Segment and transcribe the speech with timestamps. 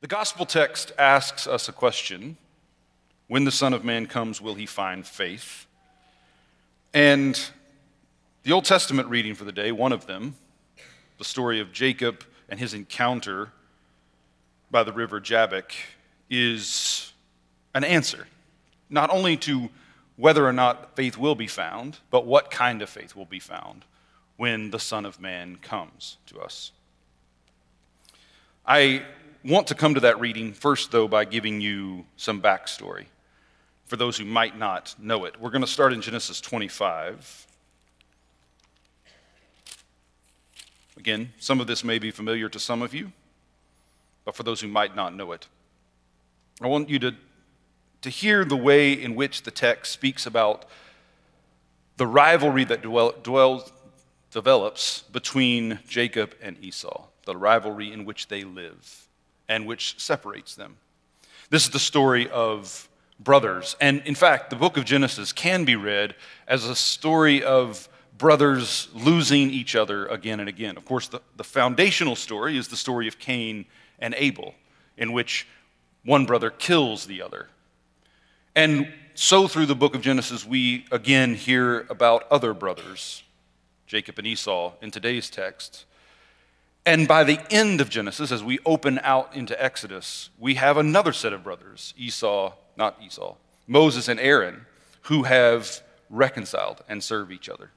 [0.00, 2.36] The gospel text asks us a question
[3.26, 5.66] When the Son of Man comes, will he find faith?
[6.94, 7.38] And
[8.44, 10.36] the Old Testament reading for the day, one of them,
[11.18, 13.50] the story of Jacob and his encounter
[14.70, 15.72] by the river Jabbok,
[16.30, 17.12] is
[17.74, 18.28] an answer,
[18.88, 19.68] not only to
[20.14, 23.84] whether or not faith will be found, but what kind of faith will be found
[24.36, 26.70] when the Son of Man comes to us.
[28.64, 29.02] I
[29.48, 33.06] want to come to that reading first, though, by giving you some backstory
[33.86, 35.40] for those who might not know it.
[35.40, 37.46] We're going to start in Genesis 25.
[40.98, 43.12] Again, some of this may be familiar to some of you,
[44.26, 45.46] but for those who might not know it,
[46.60, 47.14] I want you to,
[48.02, 50.66] to hear the way in which the text speaks about
[51.96, 53.72] the rivalry that dwell, dwells,
[54.30, 59.07] develops between Jacob and Esau, the rivalry in which they live
[59.48, 60.76] and which separates them.
[61.50, 63.76] This is the story of brothers.
[63.80, 66.14] And in fact, the book of Genesis can be read
[66.46, 70.76] as a story of brothers losing each other again and again.
[70.76, 73.64] Of course, the, the foundational story is the story of Cain
[73.98, 74.54] and Abel,
[74.96, 75.46] in which
[76.04, 77.48] one brother kills the other.
[78.54, 83.22] And so, through the book of Genesis, we again hear about other brothers,
[83.86, 85.84] Jacob and Esau, in today's text.
[86.88, 91.12] And by the end of Genesis, as we open out into Exodus, we have another
[91.12, 93.36] set of brothers, Esau, not Esau,
[93.66, 94.64] Moses and Aaron,
[95.02, 97.72] who have reconciled and serve each other.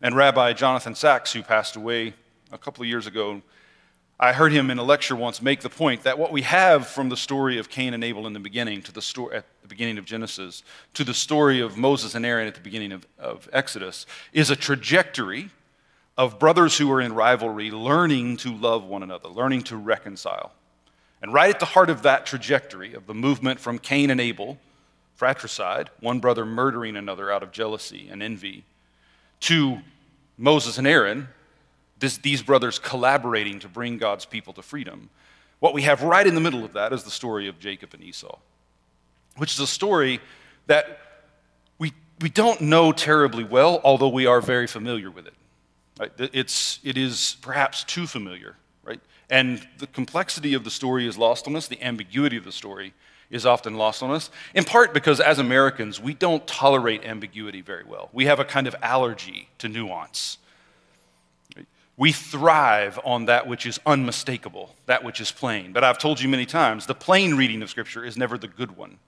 [0.00, 2.14] And Rabbi Jonathan Sacks, who passed away
[2.50, 3.42] a couple of years ago,
[4.18, 7.10] I heard him in a lecture once make the point that what we have from
[7.10, 9.98] the story of Cain and Abel in the beginning to the story at the beginning
[9.98, 10.62] of Genesis
[10.94, 14.56] to the story of Moses and Aaron at the beginning of, of Exodus is a
[14.56, 15.50] trajectory
[16.20, 20.52] of brothers who are in rivalry learning to love one another, learning to reconcile.
[21.22, 24.58] And right at the heart of that trajectory of the movement from Cain and Abel,
[25.14, 28.64] fratricide, one brother murdering another out of jealousy and envy,
[29.40, 29.78] to
[30.36, 31.26] Moses and Aaron,
[31.98, 35.08] this, these brothers collaborating to bring God's people to freedom.
[35.58, 38.04] What we have right in the middle of that is the story of Jacob and
[38.04, 38.38] Esau,
[39.38, 40.20] which is a story
[40.66, 41.00] that
[41.78, 45.32] we, we don't know terribly well, although we are very familiar with it.
[46.00, 46.30] Uh, right?
[46.32, 49.00] It's, it is perhaps too familiar, right?
[49.28, 52.94] And the complexity of the story is lost on us, the ambiguity of the story
[53.30, 57.84] is often lost on us, in part because as Americans, we don't tolerate ambiguity very
[57.84, 58.08] well.
[58.12, 60.38] We have a kind of allergy to nuance.
[61.96, 65.72] We thrive on that which is unmistakable, that which is plain.
[65.72, 68.76] But I've told you many times, the plain reading of Scripture is never the good
[68.76, 68.98] one.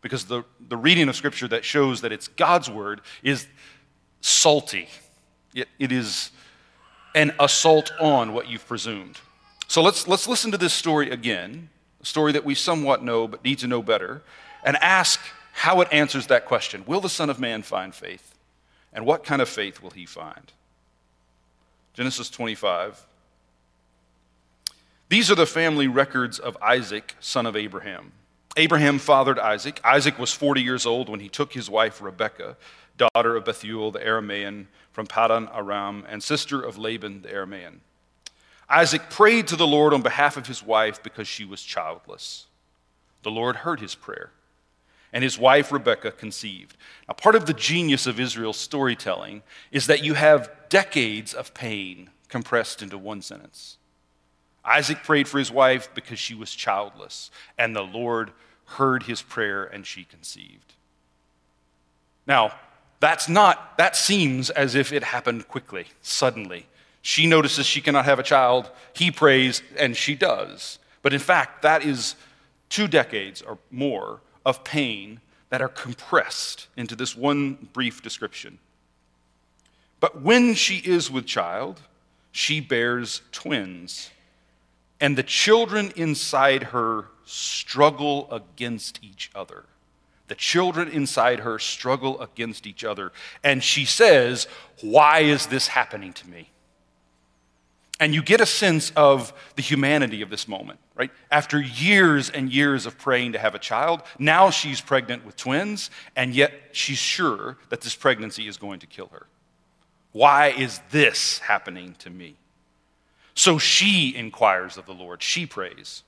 [0.00, 3.48] Because the, the reading of Scripture that shows that it's God's word is
[4.20, 4.88] salty.
[5.54, 6.30] it, it is
[7.16, 9.18] an assault on what you've presumed.
[9.66, 13.42] So let's, let's listen to this story again, a story that we somewhat know but
[13.42, 14.22] need to know better,
[14.62, 15.18] and ask
[15.52, 18.34] how it answers that question Will the Son of Man find faith?
[18.92, 20.52] And what kind of faith will he find?
[21.94, 23.04] Genesis 25.
[25.08, 28.12] These are the family records of Isaac, son of Abraham.
[28.56, 29.80] Abraham fathered Isaac.
[29.84, 32.56] Isaac was 40 years old when he took his wife Rebekah
[32.96, 34.66] daughter of Bethuel the Aramean
[34.96, 37.80] from Paddan Aram, and sister of Laban the Aramean.
[38.66, 42.46] Isaac prayed to the Lord on behalf of his wife because she was childless.
[43.22, 44.30] The Lord heard his prayer,
[45.12, 46.78] and his wife Rebekah conceived.
[47.06, 52.08] Now, part of the genius of Israel's storytelling is that you have decades of pain
[52.30, 53.76] compressed into one sentence.
[54.64, 58.32] Isaac prayed for his wife because she was childless, and the Lord
[58.64, 60.72] heard his prayer, and she conceived.
[62.26, 62.52] Now,
[63.00, 66.66] that's not, that seems as if it happened quickly, suddenly.
[67.02, 70.78] She notices she cannot have a child, he prays, and she does.
[71.02, 72.16] But in fact, that is
[72.68, 75.20] two decades or more of pain
[75.50, 78.58] that are compressed into this one brief description.
[80.00, 81.80] But when she is with child,
[82.32, 84.10] she bears twins,
[85.00, 89.64] and the children inside her struggle against each other.
[90.28, 93.12] The children inside her struggle against each other.
[93.44, 94.48] And she says,
[94.80, 96.50] Why is this happening to me?
[97.98, 101.10] And you get a sense of the humanity of this moment, right?
[101.30, 105.90] After years and years of praying to have a child, now she's pregnant with twins,
[106.14, 109.26] and yet she's sure that this pregnancy is going to kill her.
[110.12, 112.36] Why is this happening to me?
[113.34, 116.02] So she inquires of the Lord, she prays.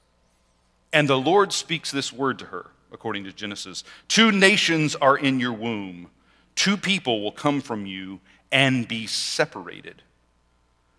[0.93, 3.85] And the Lord speaks this word to her according to Genesis.
[4.08, 6.11] Two nations are in your womb,
[6.55, 8.20] two people will come from you
[8.50, 10.02] and be separated.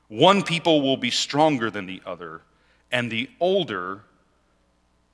[0.07, 2.41] One people will be stronger than the other,
[2.91, 4.01] and the older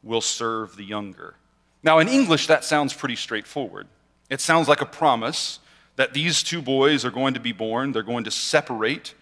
[0.03, 1.35] will serve the younger.
[1.83, 3.87] Now, in English, that sounds pretty straightforward.
[4.29, 5.59] It sounds like a promise
[5.97, 9.13] that these two boys are going to be born, they're going to separate,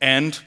[0.00, 0.38] and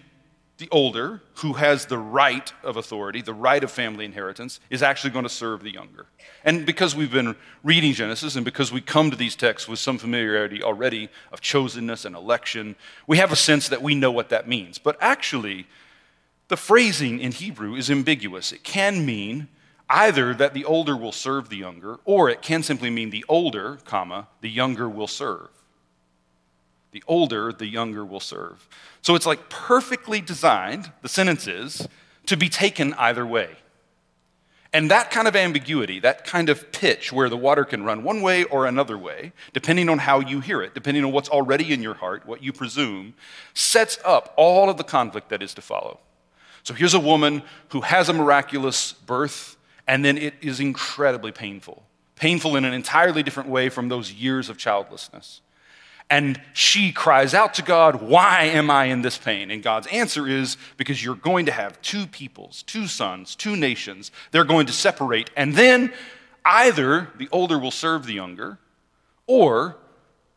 [0.57, 5.11] the older, who has the right of authority, the right of family inheritance, is actually
[5.11, 6.07] going to serve the younger.
[6.43, 9.99] And because we've been reading Genesis and because we come to these texts with some
[9.99, 12.75] familiarity already of chosenness and election,
[13.05, 14.79] we have a sense that we know what that means.
[14.79, 15.67] But actually,
[16.47, 18.51] the phrasing in Hebrew is ambiguous.
[18.51, 19.49] It can mean
[19.89, 23.77] either that the older will serve the younger, or it can simply mean the older,
[23.85, 25.49] comma, the younger will serve.
[26.97, 28.67] The older, the younger will serve.
[29.03, 31.87] So it's like perfectly designed, the sentence is,
[32.25, 33.49] to be taken either way.
[34.73, 38.23] And that kind of ambiguity, that kind of pitch where the water can run one
[38.23, 41.83] way or another way, depending on how you hear it, depending on what's already in
[41.83, 43.13] your heart, what you presume,
[43.53, 45.99] sets up all of the conflict that is to follow.
[46.63, 49.55] So here's a woman who has a miraculous birth,
[49.87, 51.83] and then it is incredibly painful.
[52.15, 55.41] Painful in an entirely different way from those years of childlessness.
[56.09, 59.51] And she cries out to God, Why am I in this pain?
[59.51, 64.11] And God's answer is because you're going to have two peoples, two sons, two nations.
[64.31, 65.29] They're going to separate.
[65.35, 65.91] And then
[66.45, 68.57] either the older will serve the younger,
[69.25, 69.75] or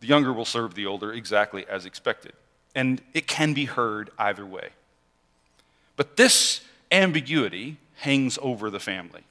[0.00, 2.32] the younger will serve the older exactly as expected.
[2.74, 4.70] And it can be heard either way.
[5.94, 9.22] But this ambiguity hangs over the family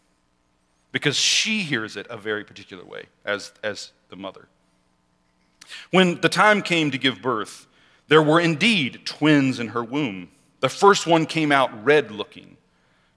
[0.92, 4.48] because she hears it a very particular way as, as the mother.
[5.92, 7.68] When the time came to give birth,
[8.08, 10.30] there were indeed twins in her womb.
[10.60, 12.58] The first one came out red looking,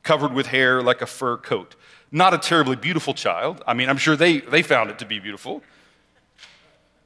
[0.03, 1.75] covered with hair like a fur coat.
[2.11, 3.63] Not a terribly beautiful child.
[3.67, 5.63] I mean, I'm sure they, they found it to be beautiful.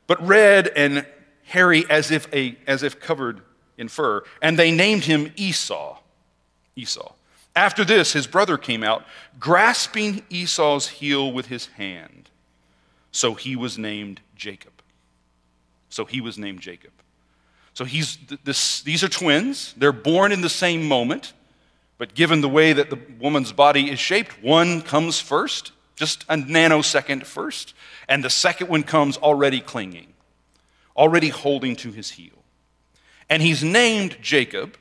[0.07, 1.07] But red and
[1.45, 3.41] hairy as if, a, as if covered
[3.79, 4.23] in fur.
[4.43, 5.99] And they named him Esau.
[6.75, 7.13] Esau.
[7.55, 9.05] After this, his brother came out,
[9.41, 12.29] grasping Esau's heel with his hand.
[13.13, 14.73] So he was named Jacob.
[15.97, 16.91] So he was named Jacob.
[17.73, 19.73] So he's this, these are twins.
[19.79, 21.33] They're born in the same moment,
[21.97, 26.37] but given the way that the woman's body is shaped, one comes first, just a
[26.37, 27.73] nanosecond first,
[28.11, 30.09] and the second one comes already clinging,
[30.95, 32.45] already holding to his heel.
[33.31, 34.77] And he's named Jacob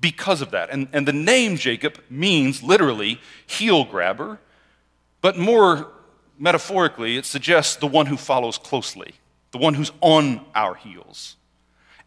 [0.00, 0.70] because of that.
[0.70, 4.40] And, and the name Jacob means literally heel grabber,
[5.20, 5.88] but more
[6.38, 9.16] metaphorically, it suggests the one who follows closely
[9.54, 11.36] the one who's on our heels.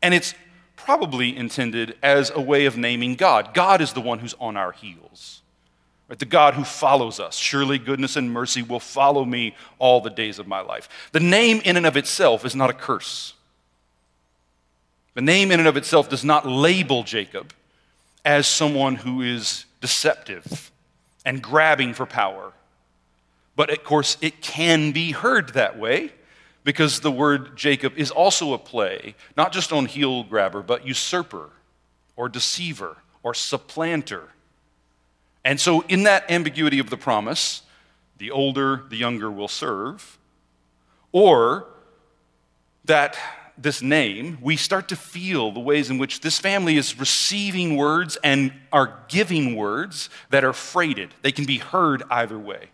[0.02, 0.36] And it's
[0.76, 3.54] probably intended as a way of naming God.
[3.54, 5.42] God is the one who's on our heels.
[6.10, 6.20] Right?
[6.20, 7.38] The God who follows us.
[7.38, 10.90] Surely goodness and mercy will follow me all the days of my life.
[11.14, 13.34] The name in and of itself is not a curse.
[15.14, 17.54] The name in and of itself does not label Jacob
[18.26, 20.70] as someone who is deceptive
[21.26, 22.52] and grabbing for power.
[23.56, 26.12] But of course, it can be heard that way
[26.68, 31.50] because the word Jacob is also a play, not just on heel grabber, but usurper
[32.18, 34.31] or deceiver or supplanter.
[35.46, 37.62] And so, in that ambiguity of the promise,
[38.18, 40.18] the older, the younger will serve,
[41.14, 41.68] or
[42.84, 43.18] that
[43.58, 48.18] this name, we start to feel the ways in which this family is receiving words
[48.25, 51.13] and are giving words that are freighted.
[51.22, 52.72] They can be heard either way.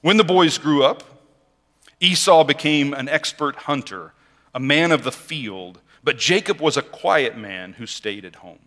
[0.00, 1.17] When the boys grew up,
[2.00, 4.12] Esau became an expert hunter,
[4.54, 8.60] a man of the field, but Jacob was a quiet man who stayed at home.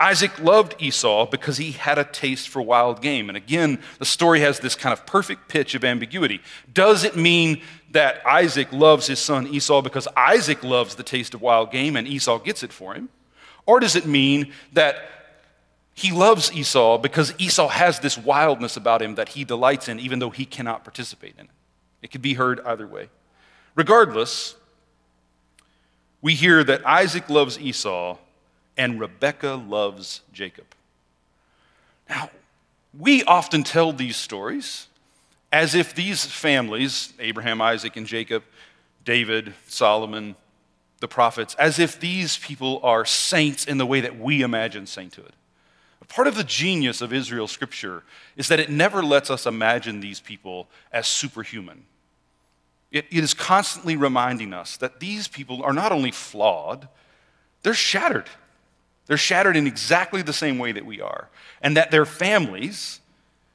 [0.00, 3.28] Isaac loved Esau because he had a taste for wild game.
[3.28, 6.40] And again, the story has this kind of perfect pitch of ambiguity.
[6.72, 11.42] Does it mean that Isaac loves his son Esau because Isaac loves the taste of
[11.42, 13.08] wild game and Esau gets it for him?
[13.66, 14.98] Or does it mean that
[15.94, 20.20] he loves Esau because Esau has this wildness about him that he delights in, even
[20.20, 21.50] though he cannot participate in it?
[22.02, 23.08] It could be heard either way.
[23.74, 24.54] Regardless,
[26.20, 28.18] we hear that Isaac loves Esau
[28.76, 30.66] and Rebekah loves Jacob.
[32.08, 32.30] Now,
[32.98, 34.86] we often tell these stories
[35.52, 38.42] as if these families, Abraham, Isaac, and Jacob,
[39.04, 40.36] David, Solomon,
[41.00, 45.32] the prophets, as if these people are saints in the way that we imagine sainthood.
[46.08, 48.02] Part of the genius of Israel scripture
[48.36, 51.84] is that it never lets us imagine these people as superhuman.
[52.90, 56.88] It, it is constantly reminding us that these people are not only flawed,
[57.62, 58.28] they're shattered.
[59.06, 61.28] They're shattered in exactly the same way that we are,
[61.60, 63.00] and that their families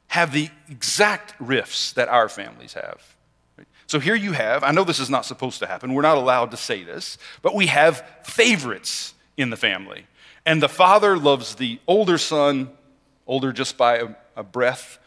[0.07, 3.15] have the exact rifts that our families have.
[3.87, 6.51] So here you have, I know this is not supposed to happen, we're not allowed
[6.51, 10.05] to say this, but we have favorites in the family.
[10.45, 12.69] And the father loves the older son
[13.27, 14.99] older just by a, a breath.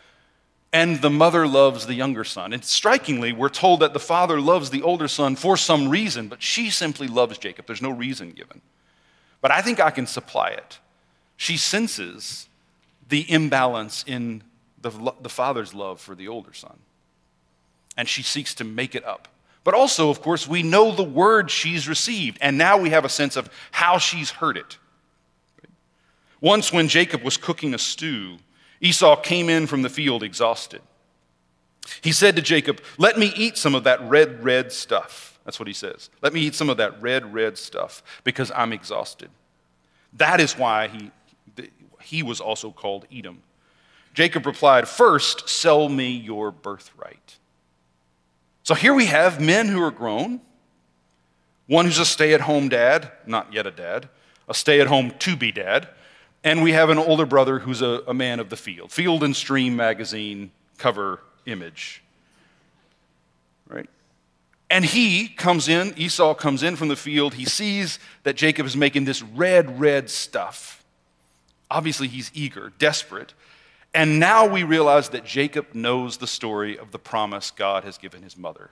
[0.72, 2.52] And the mother loves the younger son.
[2.52, 6.42] And strikingly, we're told that the father loves the older son for some reason, but
[6.42, 7.66] she simply loves Jacob.
[7.66, 8.60] There's no reason given.
[9.40, 10.78] But I think I can supply it.
[11.36, 12.48] She senses
[13.08, 14.42] the imbalance in
[14.80, 14.90] the,
[15.20, 16.78] the father's love for the older son,
[17.96, 19.28] and she seeks to make it up.
[19.64, 23.08] But also, of course, we know the word she's received, and now we have a
[23.08, 24.78] sense of how she's heard it.
[26.40, 28.38] Once, when Jacob was cooking a stew,
[28.80, 30.82] Esau came in from the field exhausted.
[32.02, 35.38] He said to Jacob, Let me eat some of that red, red stuff.
[35.44, 36.10] That's what he says.
[36.22, 39.30] Let me eat some of that red, red stuff because I'm exhausted.
[40.14, 41.10] That is why he,
[42.02, 43.42] he was also called Edom.
[44.12, 47.36] Jacob replied, First, sell me your birthright.
[48.62, 50.40] So here we have men who are grown,
[51.66, 54.08] one who's a stay at home dad, not yet a dad,
[54.48, 55.88] a stay at home to be dad,
[56.46, 58.92] and we have an older brother who's a, a man of the field.
[58.92, 62.04] Field and Stream magazine cover image.
[63.68, 63.90] Right?
[64.70, 67.34] And he comes in, Esau comes in from the field.
[67.34, 70.84] He sees that Jacob is making this red, red stuff.
[71.68, 73.34] Obviously, he's eager, desperate.
[73.92, 78.22] And now we realize that Jacob knows the story of the promise God has given
[78.22, 78.70] his mother.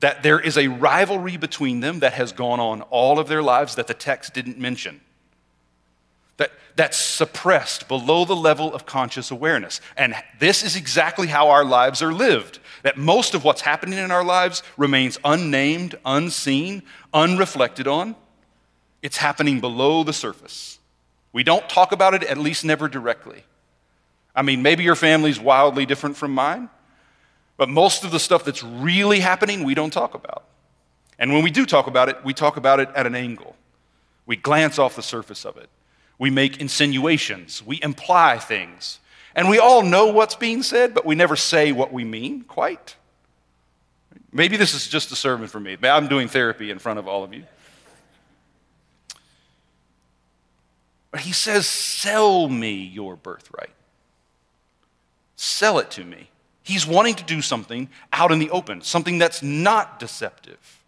[0.00, 3.74] That there is a rivalry between them that has gone on all of their lives
[3.76, 5.00] that the text didn't mention.
[6.78, 9.80] That, that's suppressed below the level of conscious awareness.
[9.96, 12.60] And this is exactly how our lives are lived.
[12.84, 18.14] That most of what's happening in our lives remains unnamed, unseen, unreflected on.
[19.02, 20.78] It's happening below the surface.
[21.32, 23.42] We don't talk about it, at least never directly.
[24.36, 26.70] I mean, maybe your family's wildly different from mine,
[27.56, 30.44] but most of the stuff that's really happening, we don't talk about.
[31.18, 33.56] And when we do talk about it, we talk about it at an angle.
[34.26, 35.68] We glance off the surface of it.
[36.18, 37.64] We make insinuations.
[37.64, 38.98] We imply things.
[39.34, 42.96] And we all know what's being said, but we never say what we mean quite.
[44.32, 45.76] Maybe this is just a sermon for me.
[45.82, 47.44] I'm doing therapy in front of all of you.
[51.10, 53.70] But he says, Sell me your birthright.
[55.36, 56.30] Sell it to me.
[56.62, 60.82] He's wanting to do something out in the open, something that's not deceptive,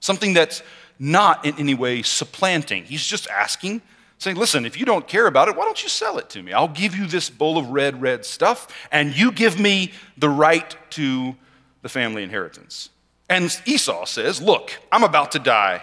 [0.00, 0.62] something that's
[0.98, 2.84] not in any way supplanting.
[2.84, 3.80] He's just asking,
[4.20, 6.52] saying, Listen, if you don't care about it, why don't you sell it to me?
[6.52, 10.76] I'll give you this bowl of red, red stuff, and you give me the right
[10.90, 11.34] to
[11.82, 12.90] the family inheritance.
[13.28, 15.82] And Esau says, Look, I'm about to die.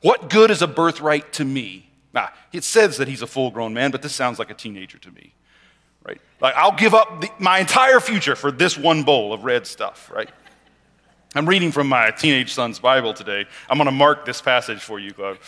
[0.00, 1.90] What good is a birthright to me?
[2.14, 4.98] Now, it says that he's a full grown man, but this sounds like a teenager
[4.98, 5.34] to me,
[6.06, 6.20] right?
[6.40, 10.10] Like, I'll give up the, my entire future for this one bowl of red stuff,
[10.14, 10.30] right?
[11.34, 13.44] I'm reading from my teenage son's Bible today.
[13.68, 15.38] I'm going to mark this passage for you, Claude.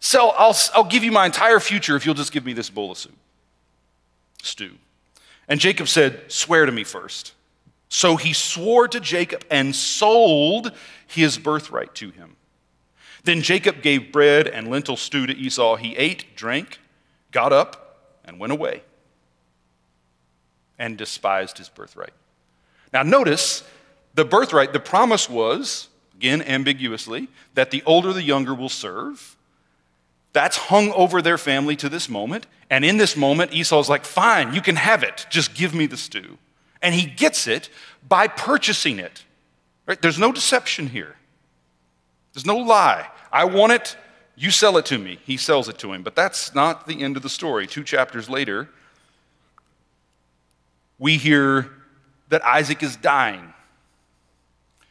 [0.00, 2.92] So I'll, I'll give you my entire future if you'll just give me this bowl
[2.92, 3.16] of soup,
[4.42, 4.72] stew.
[5.48, 7.32] And Jacob said, Swear to me first.
[7.88, 10.72] So he swore to Jacob and sold
[11.06, 12.36] his birthright to him.
[13.24, 15.76] Then Jacob gave bread and lentil stew to Esau.
[15.76, 16.78] He ate, drank,
[17.32, 18.82] got up, and went away,
[20.78, 22.12] and despised his birthright.
[22.92, 23.62] Now, notice
[24.14, 29.35] the birthright, the promise was, again ambiguously, that the older the younger will serve.
[30.36, 32.46] That's hung over their family to this moment.
[32.68, 35.24] And in this moment, Esau's like, fine, you can have it.
[35.30, 36.36] Just give me the stew.
[36.82, 37.70] And he gets it
[38.06, 39.24] by purchasing it.
[39.86, 39.98] Right?
[40.02, 41.16] There's no deception here.
[42.34, 43.08] There's no lie.
[43.32, 43.96] I want it,
[44.34, 45.20] you sell it to me.
[45.24, 46.02] He sells it to him.
[46.02, 47.66] But that's not the end of the story.
[47.66, 48.68] Two chapters later,
[50.98, 51.70] we hear
[52.28, 53.54] that Isaac is dying.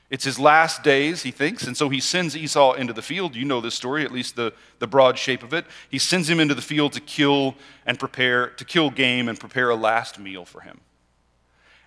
[0.09, 3.35] It's his last days, he thinks, and so he sends Esau into the field.
[3.35, 5.65] You know this story, at least the, the broad shape of it.
[5.89, 7.55] He sends him into the field to kill
[7.87, 10.81] and prepare, to kill game and prepare a last meal for him.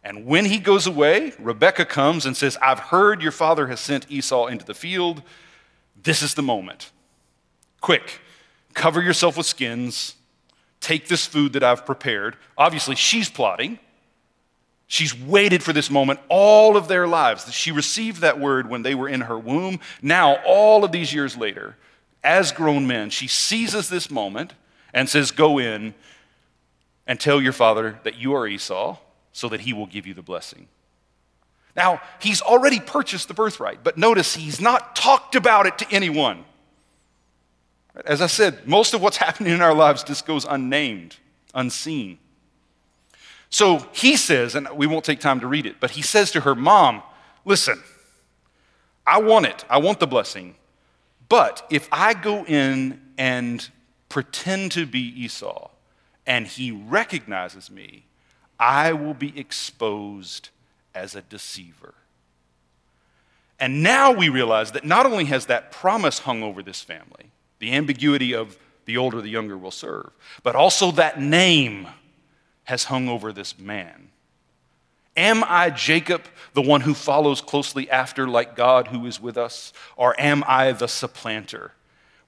[0.02, 4.10] And when he goes away, Rebekah comes and says, I've heard your father has sent
[4.10, 5.22] Esau into the field.
[6.02, 6.90] This is the moment.
[7.80, 8.20] Quick,
[8.74, 10.16] cover yourself with skins.
[10.80, 12.36] Take this food that I've prepared.
[12.56, 13.78] Obviously, she's plotting.
[14.90, 17.52] She's waited for this moment all of their lives.
[17.52, 19.80] She received that word when they were in her womb.
[20.00, 21.76] Now, all of these years later,
[22.24, 24.54] as grown men, she seizes this moment
[24.94, 25.94] and says, Go in
[27.06, 28.96] and tell your father that you are Esau
[29.32, 30.68] so that he will give you the blessing.
[31.76, 36.46] Now, he's already purchased the birthright, but notice he's not talked about it to anyone.
[38.06, 41.16] As I said, most of what's happening in our lives just goes unnamed,
[41.54, 42.18] unseen.
[43.50, 46.40] So he says, and we won't take time to read it, but he says to
[46.40, 47.02] her, Mom,
[47.44, 47.82] listen,
[49.06, 49.64] I want it.
[49.70, 50.54] I want the blessing.
[51.28, 53.68] But if I go in and
[54.08, 55.70] pretend to be Esau
[56.26, 58.04] and he recognizes me,
[58.58, 60.50] I will be exposed
[60.94, 61.94] as a deceiver.
[63.60, 67.72] And now we realize that not only has that promise hung over this family, the
[67.72, 70.10] ambiguity of the older, the younger will serve,
[70.42, 71.88] but also that name
[72.68, 74.10] has hung over this man.
[75.16, 79.72] Am I Jacob, the one who follows closely after, like God who is with us?
[79.96, 81.72] Or am I the supplanter?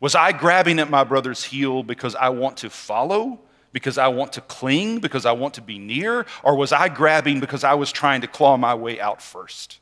[0.01, 3.39] Was I grabbing at my brother's heel because I want to follow,
[3.73, 6.25] because I want to cling, because I want to be near?
[6.43, 9.79] Or was I grabbing because I was trying to claw my way out first?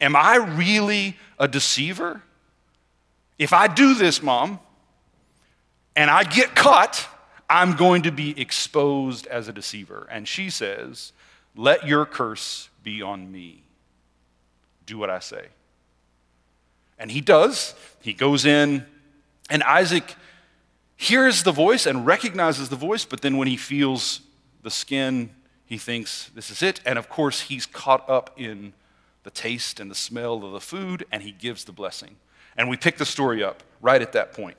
[0.00, 2.22] Am I really a deceiver?
[3.36, 4.60] If I do this, mom,
[5.96, 7.08] and I get caught,
[7.52, 10.08] I'm going to be exposed as a deceiver.
[10.10, 11.12] And she says,
[11.54, 13.64] Let your curse be on me.
[14.86, 15.48] Do what I say.
[16.98, 17.74] And he does.
[18.00, 18.86] He goes in,
[19.50, 20.14] and Isaac
[20.96, 24.22] hears the voice and recognizes the voice, but then when he feels
[24.62, 25.28] the skin,
[25.66, 26.80] he thinks, This is it.
[26.86, 28.72] And of course, he's caught up in
[29.24, 32.16] the taste and the smell of the food, and he gives the blessing.
[32.56, 34.56] And we pick the story up right at that point.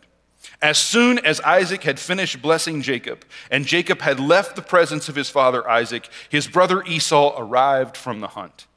[0.61, 5.15] As soon as Isaac had finished blessing Jacob, and Jacob had left the presence of
[5.15, 8.67] his father Isaac, his brother Esau arrived from the hunt.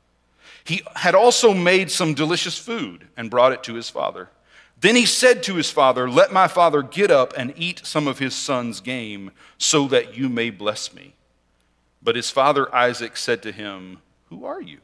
[0.65, 4.31] He had also made some delicious food and brought it to his father.
[4.81, 8.19] Then he said to his father, Let my father get up and eat some of
[8.19, 11.15] his son's game, so that you may bless me.
[12.03, 14.79] But his father Isaac said to him, Who are you?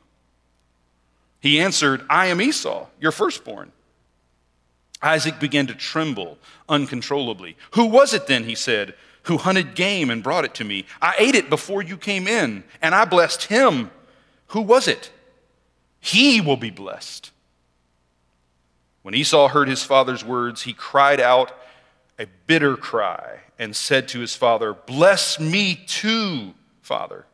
[1.41, 3.73] He answered, I am Esau, your firstborn.
[5.03, 7.57] Isaac began to tremble uncontrollably.
[7.73, 8.95] Who was it then, he said,
[9.25, 10.85] who hunted game and brought it to me?
[11.01, 13.91] I ate it before you came in, and I blessed him.
[14.49, 15.11] Who was it?
[16.01, 17.31] He will be blessed.
[19.03, 21.53] When Esau heard his father's words, he cried out
[22.19, 27.27] a bitter cry and said to his father, Bless me too, father.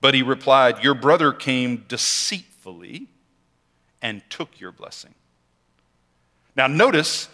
[0.00, 3.08] But he replied, Your brother came deceitfully
[4.02, 5.14] and took your blessing.
[6.56, 7.28] Now, notice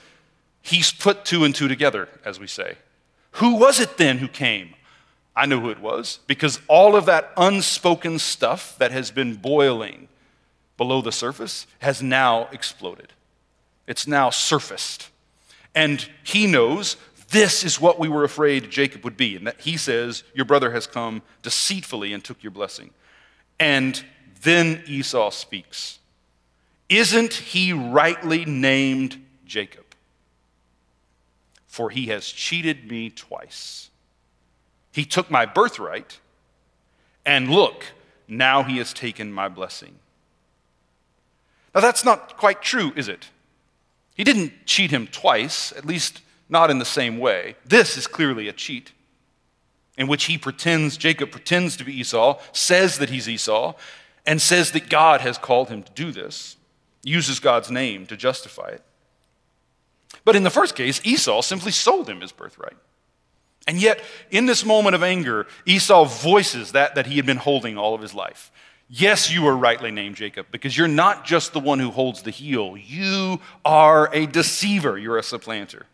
[0.62, 2.76] he's put two and two together, as we say.
[3.32, 4.74] Who was it then who came?
[5.36, 10.08] I know who it was because all of that unspoken stuff that has been boiling
[10.76, 13.12] below the surface has now exploded.
[13.86, 15.10] It's now surfaced.
[15.74, 16.96] And he knows
[17.30, 19.36] this is what we were afraid Jacob would be.
[19.36, 22.90] And that he says, Your brother has come deceitfully and took your blessing.
[23.58, 24.02] And
[24.42, 25.99] then Esau speaks.
[26.90, 29.86] Isn't he rightly named Jacob?
[31.66, 33.88] For he has cheated me twice.
[34.92, 36.18] He took my birthright,
[37.24, 37.86] and look,
[38.28, 39.94] now he has taken my blessing.
[41.74, 43.30] Now, that's not quite true, is it?
[44.14, 47.54] He didn't cheat him twice, at least not in the same way.
[47.64, 48.92] This is clearly a cheat
[50.00, 53.74] in which he pretends, Jacob pretends to be Esau, says that he's Esau,
[54.24, 56.56] and says that God has called him to do this,
[57.02, 58.82] uses God's name to justify it.
[60.24, 62.76] But in the first case, Esau simply sold him his birthright.
[63.66, 67.78] And yet, in this moment of anger, Esau voices that that he had been holding
[67.78, 68.50] all of his life.
[68.88, 72.32] Yes, you are rightly named Jacob, because you're not just the one who holds the
[72.32, 72.76] heel.
[72.76, 74.98] You are a deceiver.
[74.98, 75.86] You're a supplanter.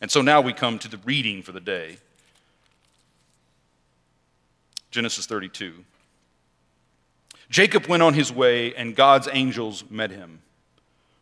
[0.00, 1.98] And so now we come to the reading for the day
[4.90, 5.84] Genesis 32.
[7.50, 10.40] Jacob went on his way, and God's angels met him.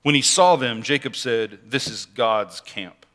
[0.03, 3.07] When he saw them, Jacob said, This is God's camp.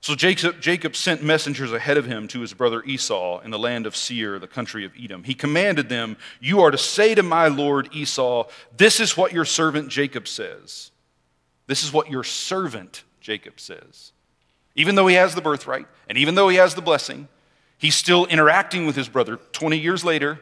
[0.00, 3.86] So Jacob, Jacob, sent messengers ahead of him to his brother Esau in the land
[3.86, 5.24] of Seir, the country of Edom.
[5.24, 9.44] He commanded them, You are to say to my lord Esau, This is what your
[9.44, 10.90] servant Jacob says.
[11.66, 14.12] This is what your servant Jacob says.
[14.74, 17.28] Even though he has the birthright, and even though he has the blessing,
[17.78, 20.40] He's still interacting with his brother 20 years later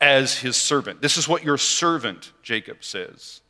[0.00, 1.00] as his servant.
[1.00, 3.40] This is what your servant, Jacob, says.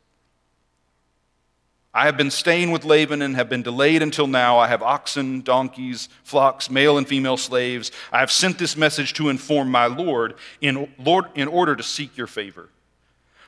[1.93, 4.59] I have been staying with Laban and have been delayed until now.
[4.59, 7.91] I have oxen, donkeys, flocks, male and female slaves.
[8.11, 12.15] I have sent this message to inform my Lord in, Lord, in order to seek
[12.15, 12.69] your favor.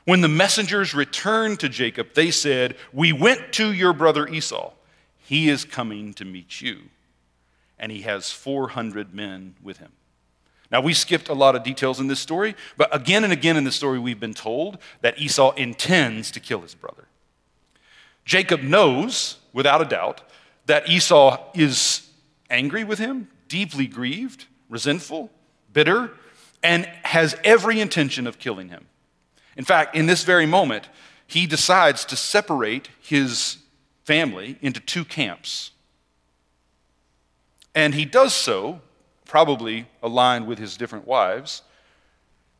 [0.04, 4.72] When the messengers returned to Jacob, they said, We went to your brother Esau.
[5.18, 6.80] He is coming to meet you
[7.80, 9.90] and he has 400 men with him.
[10.70, 13.64] Now, we skipped a lot of details in this story, but again and again in
[13.64, 17.08] the story, we've been told that Esau intends to kill his brother.
[18.24, 20.20] Jacob knows, without a doubt,
[20.66, 22.08] that Esau is
[22.50, 25.30] angry with him, deeply grieved, resentful,
[25.72, 26.12] bitter,
[26.62, 28.86] and has every intention of killing him.
[29.56, 30.88] In fact, in this very moment,
[31.26, 33.56] he decides to separate his
[34.04, 35.72] family into two camps
[37.80, 38.82] And he does so,
[39.24, 41.62] probably aligned with his different wives,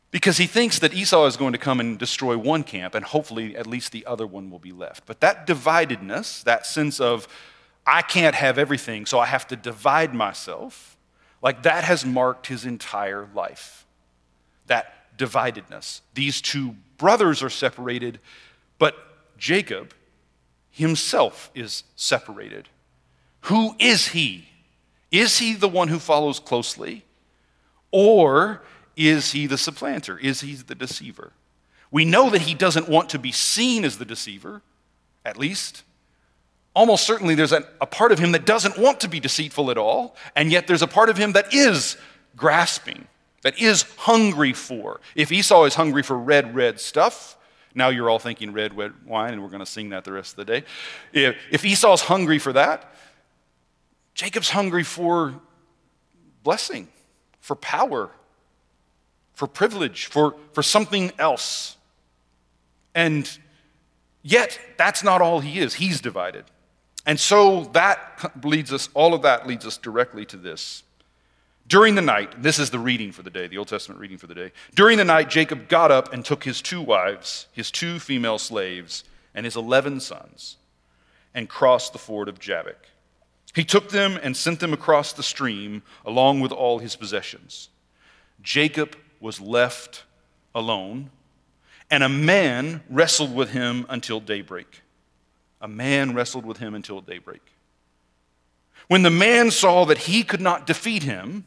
[0.09, 3.55] because he thinks that Esau is going to come and destroy one camp, and hopefully
[3.55, 5.05] at least the other one will be left.
[5.05, 7.27] But that dividedness, that sense of,
[7.85, 10.97] I can't have everything, so I have to divide myself,
[11.43, 13.85] like that has marked his entire life.
[14.65, 16.01] That dividedness.
[16.15, 18.19] These two brothers are separated,
[18.79, 18.95] but
[19.37, 19.93] Jacob
[20.71, 22.69] himself is separated.
[23.41, 24.47] Who is he?
[25.11, 27.03] Is he the one who follows closely?
[27.91, 28.61] Or
[28.95, 30.17] is he the supplanter?
[30.17, 31.33] Is he the deceiver?
[31.91, 34.61] We know that he doesn't want to be seen as the deceiver,
[35.25, 35.83] at least.
[36.73, 39.77] Almost certainly, there's a, a, part of him that doesn't want to be deceitful at
[39.77, 41.97] all, and yet there's a part of him that is
[42.37, 43.07] grasping,
[43.41, 45.01] that is hungry for.
[45.15, 47.35] If Esau is hungry for red, red stuff,
[47.75, 50.33] now you're all thinking red, red wine, and we're going to sing that the rest
[50.33, 50.63] of the day.
[51.11, 52.93] If, if Esau's hungry for that,
[54.21, 55.33] Jacob's hungry for
[56.43, 56.87] blessing,
[57.39, 58.11] for power,
[59.33, 61.75] for privilege, for, for something else.
[62.93, 63.27] And
[64.21, 65.73] yet, that's not all he is.
[65.73, 66.45] He's divided.
[67.03, 70.83] And so that leads us, all of that leads us directly to this.
[71.65, 74.27] During the night, this is the reading for the day, the Old Testament reading for
[74.27, 74.51] the day.
[74.75, 79.03] During the night, Jacob got up and took his two wives, his two female slaves,
[79.33, 80.57] and his 11 sons,
[81.33, 82.85] and crossed the ford of Jabbok.
[83.53, 87.69] He took them and sent them across the stream along with all his possessions.
[88.41, 90.03] Jacob was left
[90.55, 91.09] alone,
[91.89, 94.81] and a man wrestled with him until daybreak.
[95.59, 97.41] A man wrestled with him until daybreak.
[98.87, 101.45] When the man saw that he could not defeat him,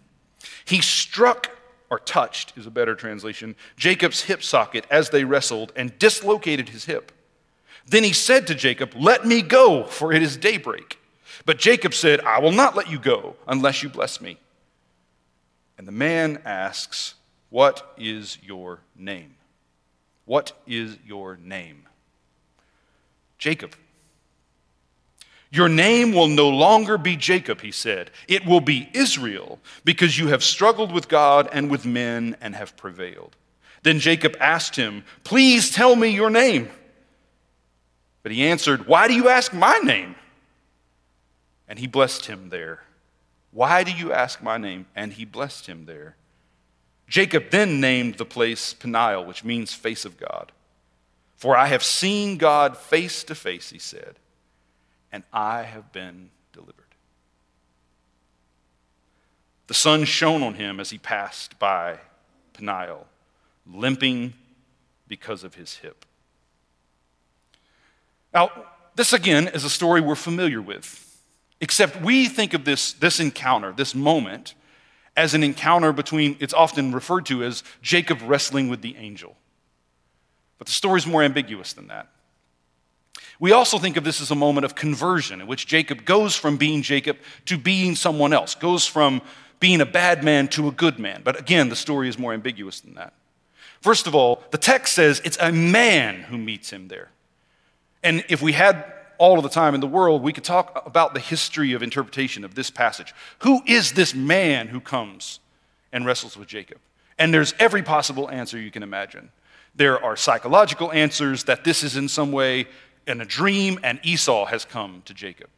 [0.65, 1.51] he struck,
[1.91, 6.85] or touched is a better translation, Jacob's hip socket as they wrestled and dislocated his
[6.85, 7.13] hip.
[7.87, 10.99] Then he said to Jacob, Let me go, for it is daybreak.
[11.47, 14.39] But Jacob said, I will not let you go unless you bless me.
[15.77, 17.15] And the man asks,
[17.51, 19.35] What is your name?
[20.25, 21.87] What is your name?
[23.39, 23.75] Jacob.
[25.51, 28.11] Your name will no longer be Jacob, he said.
[28.27, 32.77] It will be Israel, because you have struggled with God and with men and have
[32.77, 33.37] prevailed.
[33.85, 36.71] Then Jacob asked him, Please tell me your name.
[38.23, 40.17] But he answered, Why do you ask my name?
[41.75, 42.85] And he blessed him there.
[43.51, 44.87] Why do you ask my name?
[44.95, 46.15] And he blessed him there.
[47.09, 50.53] Jacob then named the place Peniel, which means face of God.
[51.37, 54.21] For I have seen God face to face, he said,
[55.11, 56.75] and I have been delivered.
[59.67, 61.99] The sun shone on him as he passed by
[62.53, 63.05] Peniel,
[63.67, 64.35] limping
[65.09, 66.05] because of his hip.
[68.33, 68.53] Now,
[68.95, 71.11] this again is a story we're familiar with.
[71.61, 74.55] Except we think of this, this encounter, this moment,
[75.17, 79.37] as an encounter between, it's often referred to as Jacob wrestling with the angel.
[80.59, 82.09] But the story is more ambiguous than that.
[83.41, 86.57] We also think of this as a moment of conversion in which Jacob goes from
[86.57, 89.23] being Jacob to being someone else, goes from
[89.61, 91.23] being a bad man to a good man.
[91.25, 93.15] But again, the story is more ambiguous than that.
[93.81, 97.11] First of all, the text says it's a man who meets him there.
[98.03, 98.85] And if we had
[99.25, 102.45] all of the time in the world, we could talk about the history of interpretation
[102.45, 103.15] of this passage.
[103.39, 105.41] Who is this man who comes
[105.95, 106.77] and wrestles with Jacob?
[107.19, 109.31] And there's every possible answer you can imagine.
[109.75, 112.67] There are psychological answers that this is in some way
[113.07, 115.49] in a dream and Esau has come to Jacob.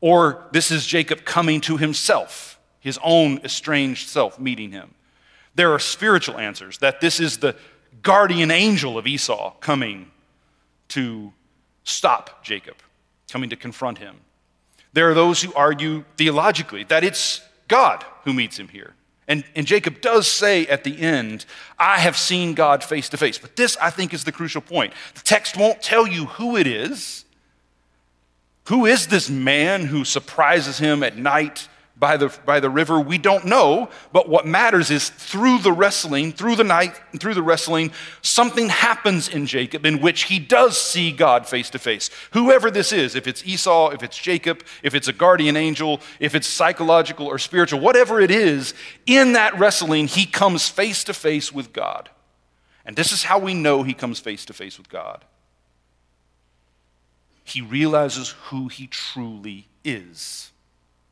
[0.00, 4.94] Or this is Jacob coming to himself, his own estranged self meeting him.
[5.54, 7.54] There are spiritual answers that this is the
[8.02, 10.10] guardian angel of Esau coming
[10.88, 11.32] to
[11.88, 12.76] stop Jacob,
[13.30, 14.16] coming to confront him.
[14.92, 18.94] There are those who argue theologically that it's God who meets him here.
[19.26, 21.44] And, and Jacob does say at the end,
[21.78, 23.36] I have seen God face to face.
[23.36, 24.94] But this, I think, is the crucial point.
[25.14, 27.26] The text won't tell you who it is.
[28.68, 31.68] Who is this man who surprises him at night
[31.98, 33.88] by the, by the river, we don't know.
[34.12, 37.90] But what matters is through the wrestling, through the night, and through the wrestling,
[38.22, 42.10] something happens in Jacob in which he does see God face to face.
[42.32, 46.34] Whoever this is, if it's Esau, if it's Jacob, if it's a guardian angel, if
[46.34, 48.74] it's psychological or spiritual, whatever it is,
[49.06, 52.10] in that wrestling, he comes face to face with God.
[52.84, 55.24] And this is how we know he comes face to face with God.
[57.42, 60.52] He realizes who he truly is.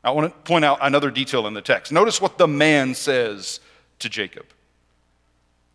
[0.03, 1.91] I want to point out another detail in the text.
[1.91, 3.59] Notice what the man says
[3.99, 4.45] to Jacob.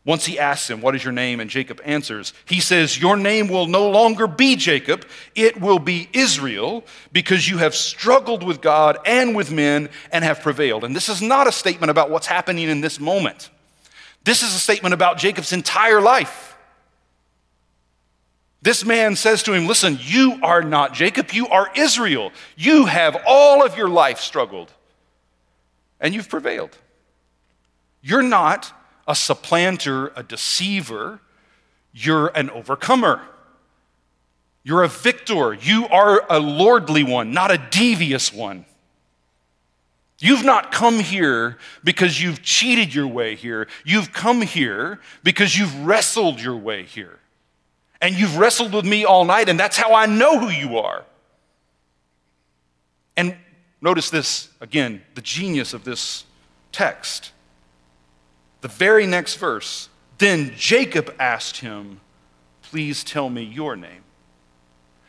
[0.05, 1.39] Once he asks him, What is your name?
[1.39, 6.09] and Jacob answers, he says, Your name will no longer be Jacob, it will be
[6.13, 10.83] Israel, because you have struggled with God and with men and have prevailed.
[10.83, 13.51] And this is not a statement about what's happening in this moment.
[14.25, 16.52] This is a statement about Jacob's entire life.
[18.63, 22.33] This man says to him, Listen, you are not Jacob, you are Israel.
[22.57, 24.73] You have all of your life struggled,
[26.01, 26.79] and you've prevailed.
[28.01, 28.73] You're not
[29.07, 31.21] a supplanter, a deceiver.
[31.93, 33.21] You're an overcomer.
[34.63, 35.55] You're a victor.
[35.55, 38.65] You are a lordly one, not a devious one.
[40.19, 43.67] You've not come here because you've cheated your way here.
[43.85, 47.19] You've come here because you've wrestled your way here.
[48.03, 51.05] And you've wrestled with me all night, and that's how I know who you are.
[53.17, 53.37] And
[53.81, 56.25] notice this again the genius of this
[56.73, 57.31] text.
[58.61, 59.89] The very next verse,
[60.19, 62.01] then Jacob asked him,
[62.63, 64.03] Please tell me your name.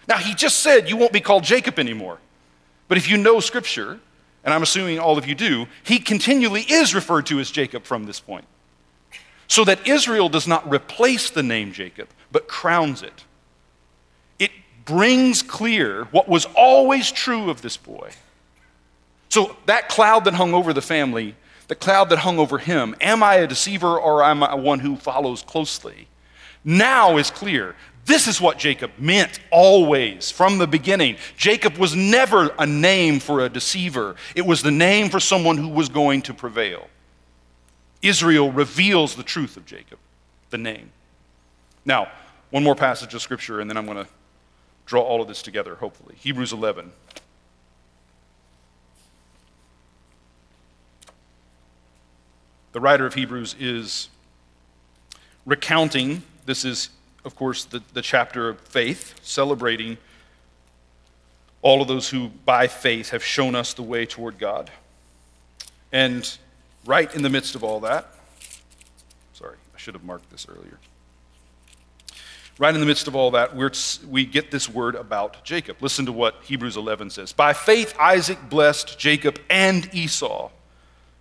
[0.07, 2.19] Now, he just said you won't be called Jacob anymore.
[2.87, 3.99] But if you know scripture,
[4.43, 8.05] and I'm assuming all of you do, he continually is referred to as Jacob from
[8.05, 8.45] this point.
[9.47, 13.23] So that Israel does not replace the name Jacob, but crowns it.
[14.39, 14.51] It
[14.85, 18.11] brings clear what was always true of this boy.
[19.29, 21.35] So that cloud that hung over the family
[21.67, 22.95] the cloud that hung over him.
[23.01, 26.07] Am I a deceiver or am I one who follows closely?
[26.63, 27.75] Now is clear.
[28.05, 31.17] This is what Jacob meant always from the beginning.
[31.37, 35.69] Jacob was never a name for a deceiver, it was the name for someone who
[35.69, 36.87] was going to prevail.
[38.03, 39.97] Israel reveals the truth of Jacob,
[40.51, 40.91] the name.
[41.85, 42.09] Now,
[42.51, 44.07] one more passage of scripture, and then I'm going to
[44.85, 46.15] draw all of this together, hopefully.
[46.19, 46.91] Hebrews 11.
[52.73, 54.09] the writer of Hebrews is
[55.45, 56.89] recounting, this is,
[57.23, 59.97] of course, the, the chapter of faith, celebrating
[61.61, 64.71] all of those who, by faith, have shown us the way toward God.
[65.91, 66.37] And
[66.85, 68.07] right in the midst of all that,
[69.33, 70.79] sorry, I should have marked this earlier.
[72.59, 73.55] Right in the midst of all that,
[74.07, 75.77] we get this word about Jacob.
[75.81, 77.33] Listen to what Hebrews 11 says.
[77.33, 80.51] By faith, Isaac blessed Jacob and Esau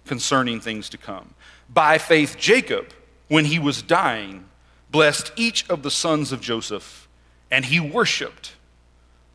[0.05, 1.33] concerning things to come.
[1.71, 2.93] By faith, Jacob,
[3.29, 4.45] when he was dying,
[4.91, 7.09] blessed each of the sons of Joseph,
[7.51, 8.53] and he worshiped,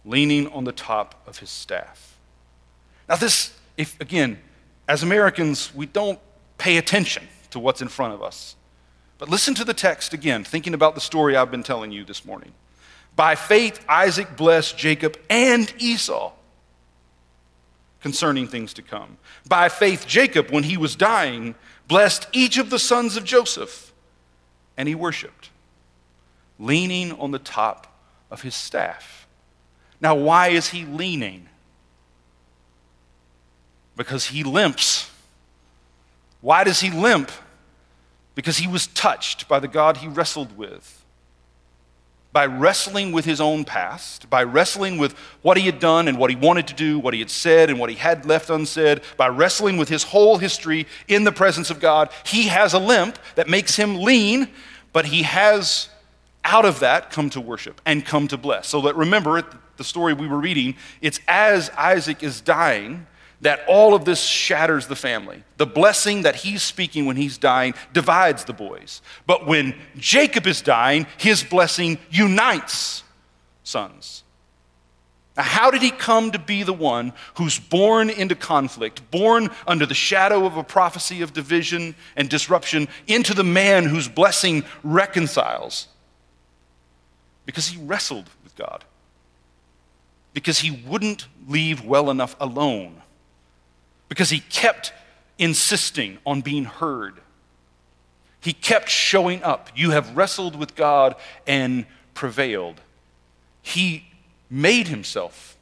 [0.06, 2.16] leaning on the top of his staff.
[3.10, 4.40] Now, this, if again,
[4.88, 6.19] as Americans, we don't
[6.58, 8.56] pay attention to what's in front of us.
[9.17, 12.23] But listen to the text again, thinking about the story I've been telling you this
[12.23, 12.54] morning.
[13.15, 16.34] By faith, Isaac blessed Jacob and Esau
[18.02, 19.17] concerning things to come.
[19.47, 21.56] By faith, Jacob, when he was dying,
[21.88, 23.91] blessed each of the sons of Joseph,
[24.78, 25.50] and he worshiped,
[26.60, 29.28] leaning on the top of his staff.
[30.00, 31.50] Now, why is he leaning?
[33.98, 35.12] Because he limps.
[36.40, 37.30] Why does he limp?
[38.36, 40.98] Because he was touched by the God he wrestled with
[42.38, 46.30] by wrestling with his own past, by wrestling with what he had done and what
[46.30, 49.28] he wanted to do, what he had said and what he had left unsaid, by
[49.28, 53.50] wrestling with his whole history in the presence of God, he has a limp that
[53.50, 54.50] makes him lean,
[54.94, 55.90] but he has
[56.44, 58.68] out of that come to worship and come to bless.
[58.68, 59.42] So that remember
[59.78, 63.08] the story we were reading, it's as Isaac is dying
[63.41, 65.43] that all of this shatters the family.
[65.58, 69.02] The blessing that he's speaking when he's dying divides the boys.
[69.26, 73.04] But when Jacob is dying, his blessing unites
[73.63, 74.23] sons.
[75.36, 79.86] Now, how did he come to be the one who's born into conflict, born under
[79.86, 85.89] the shadow of a prophecy of division and disruption, into the man whose blessing reconciles?
[87.45, 88.84] Because he wrestled with God.
[90.34, 93.04] Because he wouldn't leave well enough alone
[94.10, 94.93] because he kept
[95.38, 97.20] insisting on being heard.
[98.41, 99.70] He kept showing up.
[99.76, 101.15] You have wrestled with God
[101.46, 102.82] and prevailed.
[103.62, 104.06] He
[104.50, 105.58] made himself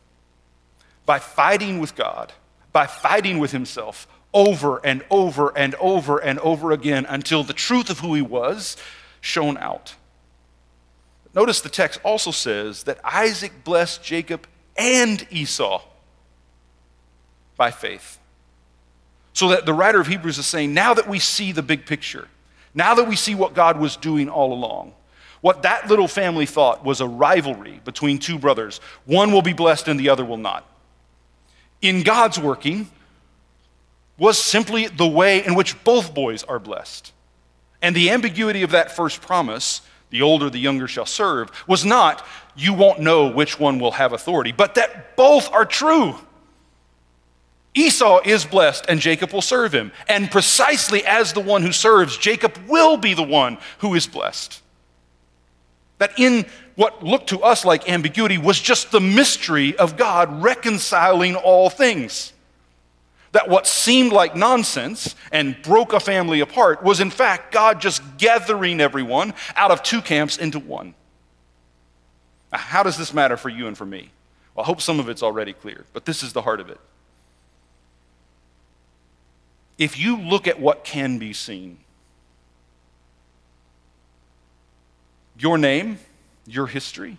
[1.06, 2.34] by fighting with God,
[2.72, 7.90] by fighting with himself over and over and over and over again until the truth
[7.90, 8.78] of who he was
[9.22, 9.96] shone out.
[11.34, 15.82] Notice the text also says that Isaac blessed Jacob and Esau
[17.58, 18.20] by faith.
[19.36, 22.30] So that the writer of Hebrews is saying, now that we see the big picture,
[22.74, 24.94] now that we see what God was doing all along,
[25.42, 28.80] what that little family thought was a rivalry between two brothers.
[29.06, 30.66] One will be blessed and the other will not.
[31.82, 32.90] In God's working,
[34.18, 37.12] was simply the way in which both boys are blessed.
[37.82, 42.26] And the ambiguity of that first promise, the older the younger shall serve, was not,
[42.56, 46.16] you won't know which one will have authority, but that both are true.
[47.76, 49.92] Esau is blessed and Jacob will serve him.
[50.08, 54.62] And precisely as the one who serves, Jacob will be the one who is blessed.
[55.98, 61.36] That in what looked to us like ambiguity was just the mystery of God reconciling
[61.36, 62.32] all things.
[63.34, 68.02] That what seemed like nonsense and broke a family apart was in fact God just
[68.18, 70.94] gathering everyone out of two camps into one.
[72.54, 74.12] Now, how does this matter for you and for me?
[74.54, 76.80] Well, I hope some of it's already clear, but this is the heart of it
[79.78, 81.78] if you look at what can be seen,
[85.38, 86.00] your name,
[86.46, 87.18] your history,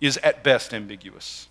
[0.00, 1.48] is at best ambiguous.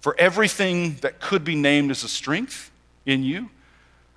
[0.00, 2.70] For everything that could be named as a strength
[3.06, 3.50] in you,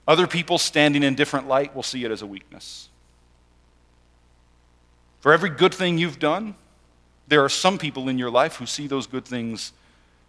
[0.07, 2.89] other people standing in different light will see it as a weakness.
[5.21, 6.55] For every good thing you've done,
[7.27, 9.71] there are some people in your life who see those good things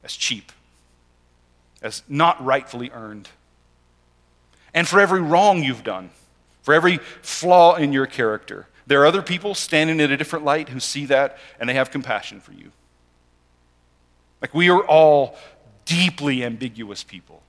[0.05, 0.53] as cheap,
[1.83, 3.29] as not rightfully earned
[4.75, 6.11] and for every wrong you've done,
[6.63, 8.67] for every flaw in your character.
[8.87, 11.91] There are other people standing in a different light who see that and they have
[11.91, 12.73] compassion for you.
[14.41, 15.37] Like we are all
[15.85, 17.43] deeply ambiguous people.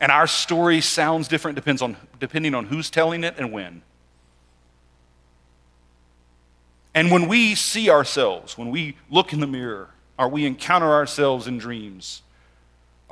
[0.00, 3.82] And our story sounds different depends on, depending on who's telling it and when.
[6.94, 11.46] And when we see ourselves, when we look in the mirror, or we encounter ourselves
[11.46, 12.22] in dreams,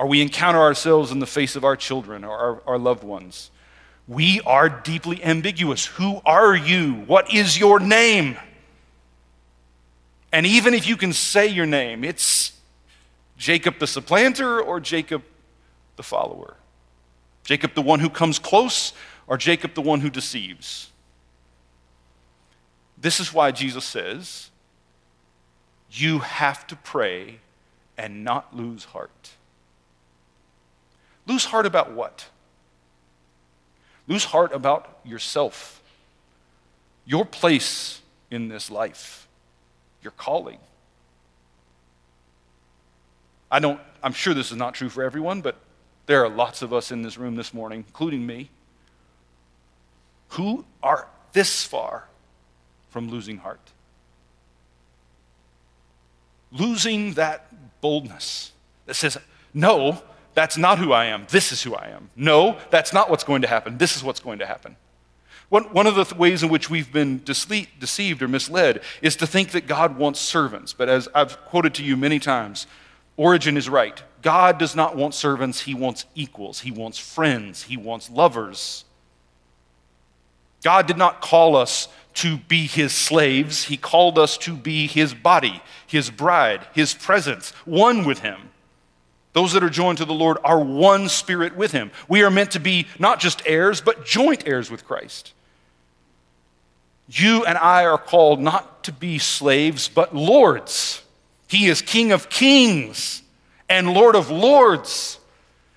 [0.01, 3.51] or we encounter ourselves in the face of our children or our, our loved ones.
[4.09, 5.85] We are deeply ambiguous.
[5.85, 6.95] Who are you?
[7.07, 8.39] What is your name?
[10.33, 12.55] And even if you can say your name, it's
[13.37, 15.23] Jacob the supplanter or Jacob
[15.97, 16.57] the follower.
[17.45, 18.95] Jacob the one who comes close
[19.27, 20.91] or Jacob the one who deceives.
[22.97, 24.51] This is why Jesus says,
[25.91, 27.41] you have to pray
[27.99, 29.33] and not lose heart.
[31.31, 32.27] Lose heart about what?
[34.09, 35.81] Lose heart about yourself,
[37.07, 38.01] your place
[38.33, 39.29] in this life,
[40.03, 40.59] your calling.
[43.49, 45.55] I don't, I'm sure this is not true for everyone, but
[46.07, 48.51] there are lots of us in this room this morning, including me,
[50.31, 52.09] who are this far
[52.89, 53.71] from losing heart.
[56.51, 58.51] Losing that boldness
[58.87, 59.17] that says,
[59.55, 60.03] no,
[60.35, 61.27] that's not who I am.
[61.31, 62.11] This is who I am.
[62.17, 63.79] No, that's not what's going to happen.
[63.79, 64.77] This is what's going to happen.
[65.51, 69.51] One, of the th- ways in which we've been deceived or misled is to think
[69.51, 70.73] that God wants servants.
[70.73, 72.69] But as I've quoted to you many times,
[73.17, 74.01] Origen is right.
[74.23, 78.85] God does not want servants, He wants equals, He wants friends, He wants lovers.
[80.63, 85.15] God did not call us to be His slaves, He called us to be His
[85.15, 88.51] body, His bride, His presence, one with Him.
[89.33, 91.93] Those that are joined to the Lord are one spirit with him.
[92.09, 95.33] We are meant to be not just heirs, but joint heirs with Christ.
[97.09, 101.03] You and I are called not to be slaves, but lords.
[101.49, 103.23] He is King of kings
[103.69, 105.19] and Lord of lords.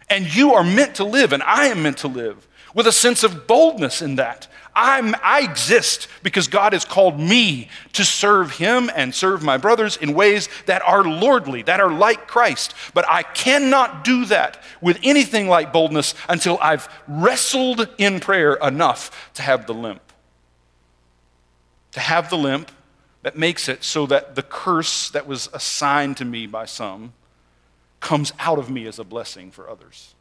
[0.10, 3.24] And you are meant to live, and I am meant to live with a sense
[3.24, 4.48] of boldness in that.
[4.76, 9.98] I'm, I exist because God has called me to serve Him and serve my brothers
[9.98, 12.74] in ways that are lordly, that are like Christ.
[12.94, 19.32] But I cannot do that with anything like boldness until I've wrestled in prayer enough
[19.36, 20.02] to have the limp.
[21.92, 22.72] To have the limp
[23.22, 27.14] that makes it so that the curse that was assigned to me by some
[28.00, 30.14] comes out of me as a blessing for others.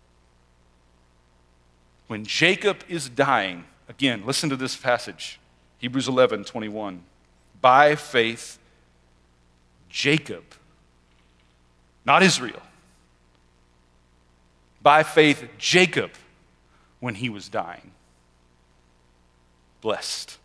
[2.06, 5.38] When Jacob is dying, Again, listen to this passage
[5.76, 7.02] Hebrews 11 21.
[7.60, 8.58] By faith,
[9.90, 10.42] Jacob,
[12.06, 12.62] not Israel,
[14.82, 16.10] by faith, Jacob,
[17.00, 17.92] when he was dying,
[19.82, 20.38] blessed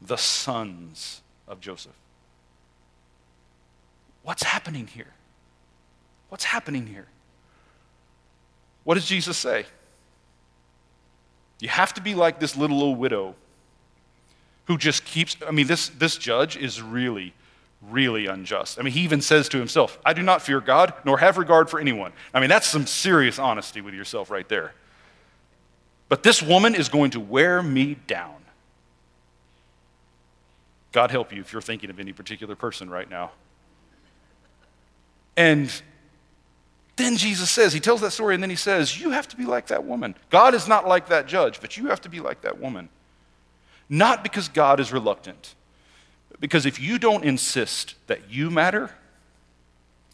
[0.00, 1.92] the sons of Joseph.
[4.22, 5.12] What's happening here?
[6.30, 7.06] What's happening here?
[8.84, 9.66] What does Jesus say?
[11.60, 13.34] You have to be like this little old widow
[14.66, 17.32] who just keeps, I mean, this, this judge is really,
[17.82, 18.78] really unjust.
[18.78, 21.70] I mean, he even says to himself, I do not fear God, nor have regard
[21.70, 22.12] for anyone.
[22.34, 24.72] I mean, that's some serious honesty with yourself right there.
[26.08, 28.34] But this woman is going to wear me down.
[30.92, 33.32] God help you if you're thinking of any particular person right now.
[35.36, 35.70] And
[36.96, 39.44] Then Jesus says, He tells that story, and then He says, You have to be
[39.44, 40.14] like that woman.
[40.30, 42.88] God is not like that judge, but you have to be like that woman.
[43.88, 45.54] Not because God is reluctant,
[46.30, 48.90] but because if you don't insist that you matter,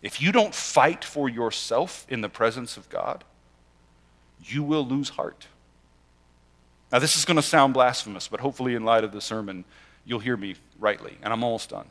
[0.02, 3.24] if you don't fight for yourself in the presence of God,
[4.44, 5.46] you will lose heart.
[6.90, 9.64] Now, this is going to sound blasphemous, but hopefully, in light of the sermon,
[10.04, 11.86] you'll hear me rightly, and I'm almost done.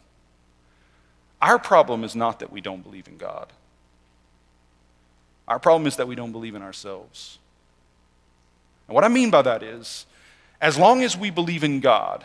[1.41, 3.51] Our problem is not that we don't believe in God.
[5.47, 7.39] Our problem is that we don't believe in ourselves.
[8.87, 10.05] And what I mean by that is,
[10.59, 12.23] as long as we believe in God,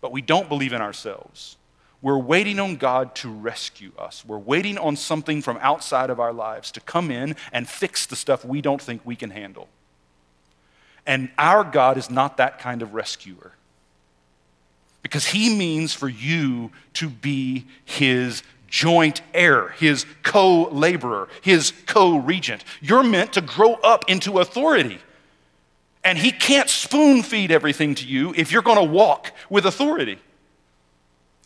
[0.00, 1.56] but we don't believe in ourselves,
[2.00, 4.24] we're waiting on God to rescue us.
[4.26, 8.16] We're waiting on something from outside of our lives to come in and fix the
[8.16, 9.68] stuff we don't think we can handle.
[11.06, 13.52] And our God is not that kind of rescuer.
[15.02, 18.42] Because he means for you to be his
[18.72, 22.64] joint heir, his co laborer, his co regent.
[22.80, 24.98] You're meant to grow up into authority.
[26.02, 30.18] And he can't spoon feed everything to you if you're going to walk with authority.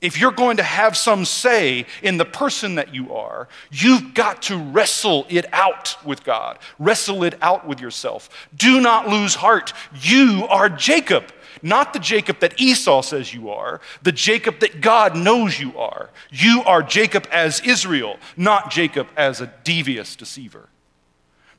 [0.01, 4.43] If you're going to have some say in the person that you are, you've got
[4.43, 6.59] to wrestle it out with God.
[6.79, 8.49] Wrestle it out with yourself.
[8.55, 9.72] Do not lose heart.
[10.01, 11.33] You are Jacob,
[11.63, 16.11] not the Jacob that Esau says you are, the Jacob that God knows you are.
[16.31, 20.69] You are Jacob as Israel, not Jacob as a devious deceiver.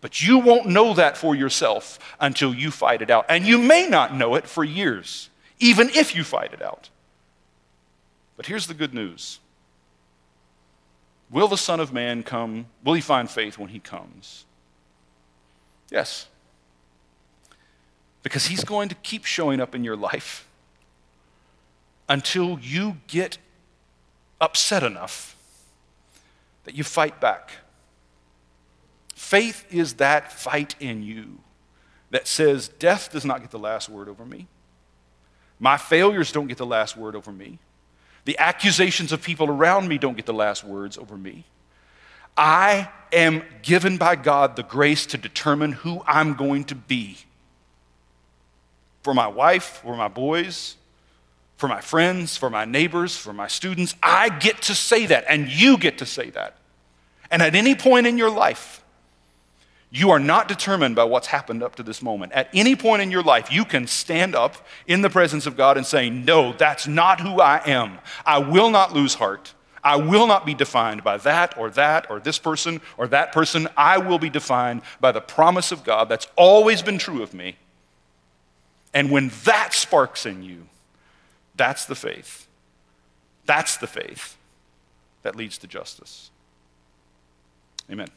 [0.02, 3.26] But you won't know that for yourself until you fight it out.
[3.30, 5.30] And you may not know it for years,
[5.60, 6.90] even if you fight it out.
[8.36, 9.40] But here's the good news
[11.30, 12.68] Will the Son of Man come?
[12.84, 14.46] Will he find faith when he comes?
[15.90, 16.28] Yes.
[18.28, 20.50] Because he's going to keep showing up in your life
[22.10, 23.38] until you get
[24.42, 25.38] upset enough
[26.66, 27.52] that you fight back.
[29.16, 31.38] Faith is that fight in you
[32.10, 34.48] that says, Death does not get the last word over me.
[35.58, 37.60] My failures don't get the last word over me.
[38.26, 41.46] The accusations of people around me don't get the last words over me.
[42.36, 47.20] I am given by God the grace to determine who I'm going to be
[49.08, 50.76] for my wife, for my boys,
[51.56, 53.96] for my friends, for my neighbors, for my students.
[54.04, 56.58] I get to say that, and you get to say that.
[57.32, 58.84] And at any point in your life,
[59.92, 62.34] you are not determined by what's happened up to this moment.
[62.34, 64.56] At any point in your life, you can stand up
[64.88, 68.00] in the presence of God and say, No, that's not who I am.
[68.26, 69.54] I will not lose heart.
[69.86, 73.70] I will not be defined by that or that or this person or that person.
[73.78, 77.56] I will be defined by the promise of God that's always been true of me.
[78.98, 80.64] And when that sparks in you,
[81.56, 82.48] that's the faith.
[83.46, 84.38] That's the faith
[85.22, 86.32] that leads to justice.
[87.92, 88.08] Amen.